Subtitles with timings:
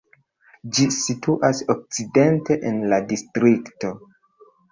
[0.77, 3.93] Ĝi situas okcidente en la distrikto.